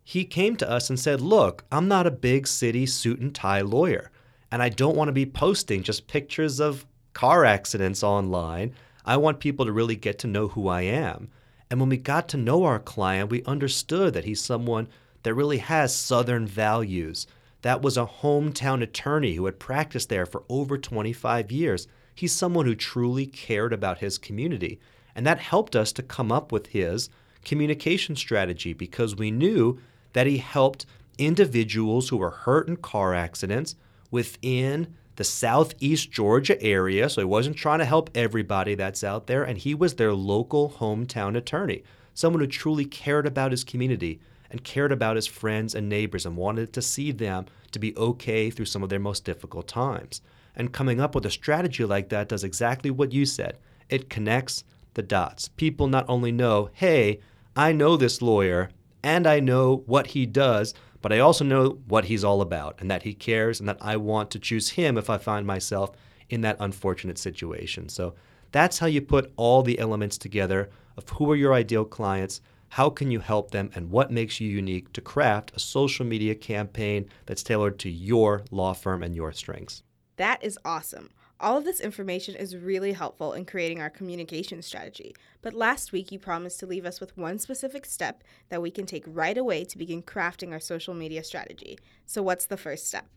he 0.04 0.26
came 0.26 0.56
to 0.58 0.70
us 0.70 0.90
and 0.90 1.00
said, 1.00 1.22
Look, 1.22 1.64
I'm 1.72 1.88
not 1.88 2.08
a 2.08 2.12
big 2.12 2.48
city 2.48 2.86
suit 2.86 3.20
and 3.20 3.34
tie 3.34 3.62
lawyer, 3.62 4.11
and 4.51 4.62
I 4.62 4.70
don't 4.70 4.96
want 4.96 5.08
to 5.08 5.13
be 5.13 5.25
posting 5.25 5.81
just 5.81 6.08
pictures 6.08 6.60
of 6.60 6.86
car 7.13 7.46
accidents 7.46 8.03
online. 8.03 8.74
I 9.05 9.17
want 9.17 9.39
people 9.39 9.65
to 9.65 9.72
really 9.72 9.96
get 9.96 10.20
to 10.20 10.27
know 10.27 10.50
who 10.50 10.67
I 10.67 10.81
am. 10.81 11.29
And 11.70 11.79
when 11.79 11.89
we 11.89 11.98
got 11.98 12.27
to 12.29 12.38
know 12.38 12.65
our 12.65 12.79
client, 12.79 13.29
we 13.29 13.43
understood 13.46 14.13
that 14.13 14.25
he's 14.25 14.41
someone 14.41 14.89
that 15.24 15.34
really 15.34 15.60
has 15.60 15.96
Southern 15.96 16.46
values. 16.46 17.27
That 17.62 17.81
was 17.81 17.98
a 17.98 18.05
hometown 18.05 18.81
attorney 18.81 19.36
who 19.36 19.46
had 19.46 19.60
practiced 19.60 20.10
there 20.10 20.25
for 20.25 20.43
over 20.50 20.77
25 20.77 21.51
years. 21.51 21.88
He's 22.13 22.34
someone 22.34 22.65
who 22.65 22.75
truly 22.75 23.25
cared 23.25 23.72
about 23.72 24.00
his 24.00 24.17
community. 24.17 24.79
And 25.15 25.25
that 25.25 25.39
helped 25.39 25.75
us 25.75 25.91
to 25.93 26.03
come 26.03 26.31
up 26.31 26.51
with 26.51 26.67
his 26.67 27.10
communication 27.46 28.15
strategy 28.15 28.74
because 28.74 29.15
we 29.15 29.31
knew 29.31 29.79
that 30.13 30.27
he 30.27 30.38
helped 30.38 30.86
individuals 31.17 32.10
who 32.10 32.17
were 32.17 32.31
hurt 32.31 32.67
in 32.67 32.77
car 32.77 33.13
accidents 33.13 33.75
within 34.12 34.94
the 35.15 35.24
southeast 35.24 36.12
Georgia 36.12 36.62
area. 36.62 37.10
So 37.10 37.22
he 37.22 37.25
wasn't 37.25 37.58
trying 37.58 37.80
to 37.80 37.86
help 37.86 38.10
everybody 38.15 38.75
that's 38.75 39.03
out 39.03 39.27
there. 39.27 39.44
And 39.44 39.58
he 39.58 39.74
was 39.74 39.96
their 39.96 40.13
local 40.13 40.72
hometown 40.80 41.36
attorney, 41.36 41.84
someone 42.13 42.41
who 42.41 42.48
truly 42.48 42.86
cared 42.86 43.25
about 43.25 43.51
his 43.51 43.63
community 43.63 44.20
and 44.50 44.63
cared 44.63 44.91
about 44.91 45.15
his 45.15 45.27
friends 45.27 45.74
and 45.74 45.88
neighbors 45.88 46.25
and 46.25 46.36
wanted 46.36 46.74
to 46.74 46.82
see 46.82 47.12
them 47.12 47.46
to 47.72 47.80
be 47.80 47.96
okay 47.96 48.50
through 48.50 48.65
some 48.65 48.84
of 48.84 48.89
their 48.89 49.00
most 49.00 49.24
difficult 49.24 49.68
times. 49.68 50.22
And 50.56 50.74
coming 50.74 51.00
up 51.00 51.15
with 51.15 51.25
a 51.25 51.32
strategy 51.32 51.86
like 51.86 52.10
that 52.10 52.27
does 52.27 52.44
exactly 52.44 52.91
what 52.91 53.13
you 53.13 53.25
said 53.25 53.58
it 53.89 54.10
connects 54.10 54.63
the 54.94 55.01
dots. 55.01 55.50
People 55.50 55.88
not 55.88 56.06
only 56.08 56.32
know, 56.32 56.70
hey, 56.74 57.20
I 57.56 57.74
know 57.74 57.98
this 57.98 58.22
lawyer 58.22 58.70
and 59.03 59.27
I 59.27 59.39
know 59.39 59.84
what 59.86 60.08
he 60.08 60.25
does, 60.25 60.74
but 61.01 61.12
I 61.12 61.20
also 61.20 61.43
know 61.43 61.79
what 61.88 62.05
he's 62.05 62.24
all 62.24 62.41
about 62.41 62.75
and 62.79 62.89
that 62.91 63.03
he 63.03 63.13
cares 63.13 63.60
and 63.60 63.67
that 63.67 63.77
I 63.81 63.98
want 63.98 64.31
to 64.31 64.39
choose 64.39 64.70
him 64.70 64.98
if 64.98 65.10
I 65.10 65.17
find 65.17 65.46
myself 65.46 65.91
in 66.29 66.41
that 66.41 66.58
unfortunate 66.60 67.17
situation. 67.17 67.89
So 67.89 68.13
that's 68.51 68.79
how 68.79 68.88
you 68.88 69.01
put 69.01 69.31
all 69.36 69.63
the 69.63 69.79
elements 69.79 70.17
together 70.17 70.70
of 70.98 71.10
who 71.10 71.31
are 71.31 71.36
your 71.36 71.53
ideal 71.53 71.86
clients, 71.86 72.41
how 72.70 72.89
can 72.89 73.12
you 73.12 73.20
help 73.20 73.51
them, 73.51 73.72
and 73.75 73.89
what 73.89 74.12
makes 74.12 74.39
you 74.39 74.48
unique 74.50 74.93
to 74.93 75.01
craft 75.01 75.51
a 75.55 75.60
social 75.60 76.05
media 76.05 76.36
campaign 76.36 77.10
that's 77.25 77.43
tailored 77.43 77.79
to 77.79 77.89
your 77.89 78.43
law 78.51 78.74
firm 78.74 79.03
and 79.03 79.15
your 79.15 79.31
strengths. 79.31 79.84
That 80.17 80.43
is 80.43 80.58
awesome. 80.63 81.10
All 81.41 81.57
of 81.57 81.65
this 81.65 81.79
information 81.79 82.36
is 82.36 82.55
really 82.55 82.93
helpful 82.93 83.33
in 83.33 83.45
creating 83.45 83.81
our 83.81 83.89
communication 83.89 84.62
strategy. 84.62 85.15
But 85.41 85.55
last 85.55 85.91
week, 85.91 86.12
you 86.12 86.19
promised 86.19 86.60
to 86.60 86.67
leave 86.67 86.86
us 86.86 87.00
with 87.01 87.17
one 87.17 87.39
specific 87.39 87.88
step 87.88 88.24
that 88.50 88.62
we 88.62 88.69
can 88.69 88.86
take 88.86 89.03
right 89.07 89.36
away 89.36 89.65
to 89.65 89.77
begin 89.79 90.03
crafting 90.03 90.51
our 90.51 90.60
social 90.60 90.93
media 90.93 91.24
strategy. 91.24 91.79
So, 92.05 92.21
what's 92.21 92.45
the 92.45 92.57
first 92.57 92.88
step? 92.88 93.07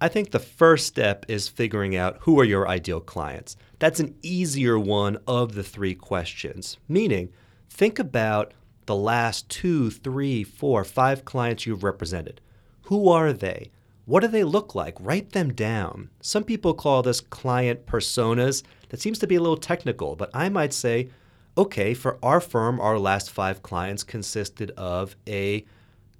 I 0.00 0.06
think 0.06 0.30
the 0.30 0.38
first 0.38 0.86
step 0.86 1.26
is 1.26 1.48
figuring 1.48 1.96
out 1.96 2.18
who 2.20 2.38
are 2.38 2.44
your 2.44 2.68
ideal 2.68 3.00
clients. 3.00 3.56
That's 3.80 3.98
an 3.98 4.14
easier 4.22 4.78
one 4.78 5.18
of 5.26 5.56
the 5.56 5.64
three 5.64 5.96
questions, 5.96 6.78
meaning, 6.88 7.32
think 7.68 7.98
about 7.98 8.54
the 8.86 8.94
last 8.94 9.48
two, 9.48 9.90
three, 9.90 10.44
four, 10.44 10.84
five 10.84 11.24
clients 11.24 11.66
you've 11.66 11.82
represented. 11.82 12.40
Who 12.82 13.08
are 13.08 13.32
they? 13.32 13.72
What 14.06 14.20
do 14.20 14.28
they 14.28 14.44
look 14.44 14.74
like? 14.74 14.96
Write 15.00 15.32
them 15.32 15.52
down. 15.52 16.10
Some 16.20 16.44
people 16.44 16.74
call 16.74 17.02
this 17.02 17.22
client 17.22 17.86
personas. 17.86 18.62
That 18.90 19.00
seems 19.00 19.18
to 19.20 19.26
be 19.26 19.36
a 19.36 19.40
little 19.40 19.56
technical, 19.56 20.14
but 20.14 20.30
I 20.34 20.50
might 20.50 20.74
say, 20.74 21.08
okay, 21.56 21.94
for 21.94 22.18
our 22.22 22.40
firm, 22.40 22.80
our 22.80 22.98
last 22.98 23.30
five 23.30 23.62
clients 23.62 24.02
consisted 24.02 24.70
of 24.72 25.16
a 25.26 25.64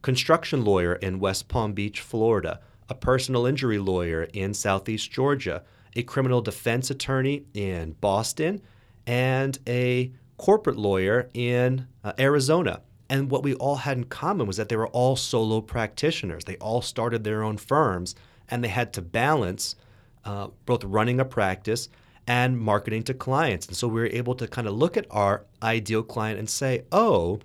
construction 0.01 0.65
lawyer 0.65 0.95
in 0.95 1.21
West 1.21 1.49
Palm 1.49 1.75
Beach, 1.75 2.01
Florida, 2.01 2.61
a 2.89 2.95
personal 2.95 3.45
injury 3.45 3.79
lawyer 3.79 4.29
in 4.33 4.55
Southeast 4.55 5.11
Georgia, 5.11 5.63
a 5.95 6.03
criminal 6.03 6.41
defense 6.41 6.91
attorney 6.91 7.45
in 7.53 7.93
Boston, 8.01 8.63
and 9.07 9.59
a 9.67 10.11
corporate 10.39 10.77
lawyer 10.77 11.29
in 11.35 11.87
uh, 12.03 12.13
Arizona. 12.19 12.81
And 13.15 13.31
what 13.31 13.45
we 13.45 13.55
all 13.55 13.77
had 13.77 13.97
in 13.97 14.05
common 14.07 14.49
was 14.49 14.57
that 14.57 14.69
they 14.69 14.75
were 14.75 14.89
all 14.89 15.15
solo 15.15 15.61
practitioners. 15.61 16.47
They 16.47 16.57
all 16.57 16.83
started 16.83 17.23
their 17.23 17.45
own 17.45 17.59
firms 17.59 18.17
and 18.49 18.65
they 18.65 18.69
had 18.69 18.93
to 18.95 19.03
balance 19.03 19.77
uh, 20.25 20.49
both 20.67 20.83
running 20.83 21.21
a 21.21 21.25
practice 21.25 21.89
and 22.27 22.59
marketing 22.59 23.05
to 23.05 23.15
clients. 23.15 23.69
And 23.69 23.77
so 23.77 23.87
we 23.87 24.01
were 24.01 24.09
able 24.09 24.35
to 24.35 24.49
kind 24.49 24.67
of 24.67 24.75
look 24.75 24.97
at 24.97 25.07
our 25.13 25.45
ideal 25.63 26.03
client 26.03 26.41
and 26.41 26.51
say, 26.51 26.83
oh, 26.91 27.39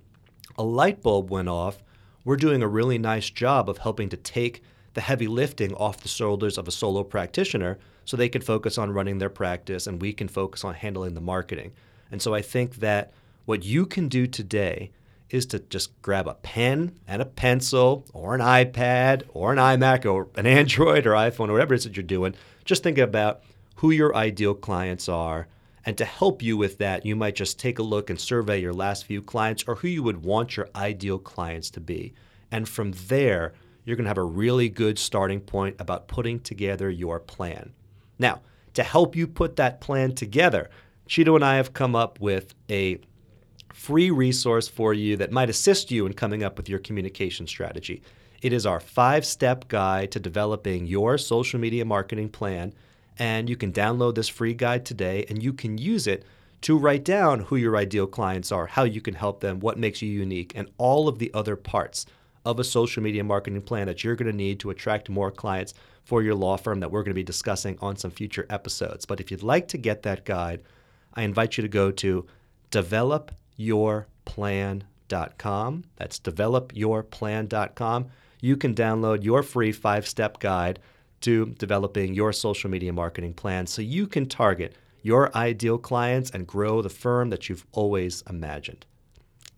a 0.57 0.63
light 0.63 1.03
bulb 1.03 1.29
went 1.29 1.49
off. 1.49 1.83
We're 2.25 2.35
doing 2.35 2.63
a 2.63 2.67
really 2.67 2.97
nice 2.97 3.29
job 3.29 3.69
of 3.69 3.77
helping 3.77 4.09
to 4.09 4.17
take 4.17 4.63
the 4.95 5.01
heavy 5.01 5.27
lifting 5.27 5.75
off 5.75 6.01
the 6.01 6.09
shoulders 6.09 6.57
of 6.57 6.67
a 6.67 6.71
solo 6.71 7.03
practitioner 7.03 7.77
so 8.05 8.17
they 8.17 8.27
can 8.27 8.41
focus 8.41 8.79
on 8.79 8.91
running 8.91 9.19
their 9.19 9.29
practice 9.29 9.85
and 9.85 10.01
we 10.01 10.13
can 10.13 10.29
focus 10.29 10.63
on 10.63 10.73
handling 10.73 11.13
the 11.13 11.21
marketing. 11.21 11.73
And 12.11 12.23
so 12.23 12.33
I 12.33 12.41
think 12.41 12.77
that 12.77 13.11
what 13.45 13.63
you 13.63 13.85
can 13.85 14.07
do 14.07 14.25
today 14.25 14.89
is 15.29 15.45
to 15.47 15.59
just 15.59 16.01
grab 16.01 16.27
a 16.27 16.33
pen 16.35 16.99
and 17.07 17.21
a 17.21 17.25
pencil 17.25 18.05
or 18.13 18.35
an 18.35 18.41
iPad 18.41 19.23
or 19.29 19.51
an 19.51 19.57
iMac 19.57 20.05
or 20.05 20.27
an 20.35 20.45
Android 20.45 21.05
or 21.05 21.11
iPhone 21.11 21.49
or 21.49 21.53
whatever 21.53 21.73
it 21.73 21.77
is 21.77 21.83
that 21.83 21.95
you're 21.95 22.03
doing. 22.03 22.35
Just 22.65 22.83
think 22.83 22.97
about 22.97 23.41
who 23.75 23.91
your 23.91 24.15
ideal 24.15 24.53
clients 24.53 25.07
are. 25.07 25.47
And 25.85 25.97
to 25.97 26.05
help 26.05 26.41
you 26.41 26.57
with 26.57 26.77
that, 26.79 27.05
you 27.05 27.15
might 27.15 27.35
just 27.35 27.59
take 27.59 27.79
a 27.79 27.83
look 27.83 28.09
and 28.09 28.19
survey 28.19 28.59
your 28.59 28.73
last 28.73 29.05
few 29.05 29.21
clients 29.21 29.63
or 29.67 29.75
who 29.75 29.87
you 29.87 30.03
would 30.03 30.23
want 30.23 30.57
your 30.57 30.69
ideal 30.75 31.17
clients 31.17 31.69
to 31.71 31.79
be. 31.79 32.13
And 32.51 32.67
from 32.67 32.91
there, 33.07 33.53
you're 33.85 33.95
going 33.95 34.05
to 34.05 34.09
have 34.09 34.17
a 34.17 34.23
really 34.23 34.69
good 34.69 34.99
starting 34.99 35.39
point 35.39 35.77
about 35.79 36.07
putting 36.07 36.41
together 36.41 36.89
your 36.89 37.19
plan. 37.19 37.73
Now, 38.19 38.41
to 38.73 38.83
help 38.83 39.15
you 39.15 39.27
put 39.27 39.55
that 39.55 39.81
plan 39.81 40.13
together, 40.13 40.69
Cheeto 41.07 41.35
and 41.35 41.43
I 41.43 41.55
have 41.55 41.73
come 41.73 41.95
up 41.95 42.19
with 42.19 42.53
a 42.69 42.99
free 43.73 44.11
resource 44.11 44.67
for 44.67 44.93
you 44.93 45.17
that 45.17 45.31
might 45.31 45.49
assist 45.49 45.91
you 45.91 46.05
in 46.05 46.13
coming 46.13 46.43
up 46.43 46.57
with 46.57 46.69
your 46.69 46.79
communication 46.79 47.47
strategy. 47.47 48.01
It 48.41 48.53
is 48.53 48.65
our 48.65 48.79
five 48.79 49.25
step 49.25 49.67
guide 49.67 50.11
to 50.11 50.19
developing 50.19 50.87
your 50.87 51.17
social 51.17 51.59
media 51.59 51.85
marketing 51.85 52.29
plan. 52.29 52.73
And 53.17 53.49
you 53.49 53.57
can 53.57 53.73
download 53.73 54.15
this 54.15 54.29
free 54.29 54.53
guide 54.53 54.85
today 54.85 55.25
and 55.29 55.43
you 55.43 55.51
can 55.51 55.77
use 55.77 56.07
it 56.07 56.23
to 56.61 56.77
write 56.77 57.03
down 57.03 57.41
who 57.41 57.55
your 57.55 57.77
ideal 57.77 58.07
clients 58.07 58.51
are, 58.51 58.67
how 58.67 58.83
you 58.83 59.01
can 59.01 59.13
help 59.13 59.39
them, 59.39 59.59
what 59.59 59.77
makes 59.77 60.01
you 60.01 60.09
unique, 60.09 60.53
and 60.55 60.69
all 60.77 61.07
of 61.07 61.19
the 61.19 61.31
other 61.33 61.55
parts 61.55 62.05
of 62.45 62.59
a 62.59 62.63
social 62.63 63.03
media 63.03 63.23
marketing 63.23 63.61
plan 63.61 63.87
that 63.87 64.03
you're 64.03 64.15
going 64.15 64.31
to 64.31 64.35
need 64.35 64.59
to 64.59 64.69
attract 64.69 65.09
more 65.09 65.31
clients 65.31 65.73
for 66.03 66.23
your 66.23 66.35
law 66.35 66.57
firm 66.57 66.79
that 66.79 66.91
we're 66.91 67.03
going 67.03 67.11
to 67.11 67.13
be 67.13 67.23
discussing 67.23 67.77
on 67.81 67.95
some 67.95 68.11
future 68.11 68.45
episodes. 68.49 69.05
But 69.05 69.19
if 69.19 69.31
you'd 69.31 69.43
like 69.43 69.67
to 69.69 69.77
get 69.77 70.03
that 70.03 70.25
guide, 70.25 70.63
I 71.13 71.23
invite 71.23 71.57
you 71.57 71.61
to 71.61 71.67
go 71.67 71.91
to 71.91 72.25
developyourplan.com. 73.59 75.83
That's 75.97 76.19
developyourplan.com. 76.19 78.07
You 78.41 78.57
can 78.57 78.73
download 78.73 79.23
your 79.23 79.43
free 79.43 79.71
five 79.71 80.07
step 80.07 80.39
guide 80.39 80.79
to 81.21 81.47
developing 81.57 82.13
your 82.13 82.31
social 82.31 82.69
media 82.69 82.93
marketing 82.93 83.33
plan 83.33 83.67
so 83.67 83.81
you 83.81 84.07
can 84.07 84.25
target 84.25 84.75
your 85.01 85.35
ideal 85.35 85.77
clients 85.77 86.31
and 86.31 86.47
grow 86.47 86.81
the 86.81 86.89
firm 86.89 87.29
that 87.29 87.49
you've 87.49 87.65
always 87.71 88.23
imagined. 88.29 88.85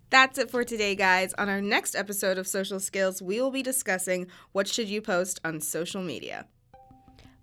That's 0.10 0.38
it 0.38 0.52
for 0.52 0.64
today, 0.64 0.96
guys. 0.96 1.34
On 1.36 1.48
our 1.48 1.62
next 1.62 1.96
episode 1.96 2.38
of 2.38 2.48
Social 2.48 2.80
Skills, 2.80 3.22
we 3.22 3.40
will 3.40 3.52
be 3.52 3.64
discussing 3.64 4.28
what 4.52 4.68
should 4.68 4.90
you 4.90 5.02
post 5.02 5.40
on 5.46 5.62
social 5.62 6.02
media. 6.02 6.48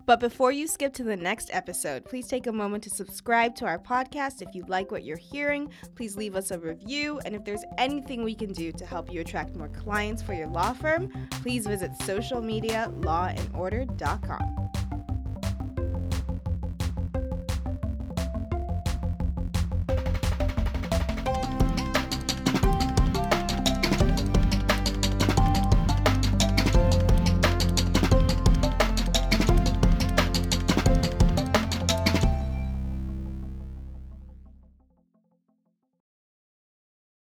But 0.09 0.19
before 0.19 0.51
you 0.51 0.65
skip 0.65 0.91
to 0.93 1.03
the 1.03 1.15
next 1.15 1.51
episode, 1.53 2.03
please 2.03 2.25
take 2.25 2.47
a 2.47 2.51
moment 2.51 2.83
to 2.85 2.89
subscribe 2.89 3.53
to 3.57 3.67
our 3.67 3.77
podcast. 3.77 4.41
If 4.41 4.55
you 4.55 4.65
like 4.67 4.89
what 4.89 5.03
you're 5.03 5.17
hearing, 5.17 5.69
please 5.93 6.17
leave 6.17 6.35
us 6.35 6.49
a 6.49 6.57
review. 6.57 7.19
And 7.25 7.35
if 7.35 7.45
there's 7.45 7.63
anything 7.77 8.23
we 8.23 8.33
can 8.33 8.51
do 8.51 8.71
to 8.71 8.85
help 8.87 9.13
you 9.13 9.21
attract 9.21 9.55
more 9.55 9.67
clients 9.67 10.23
for 10.23 10.33
your 10.33 10.47
law 10.47 10.73
firm, 10.73 11.11
please 11.43 11.67
visit 11.67 11.91
socialmedialawandorder.com. 11.99 14.58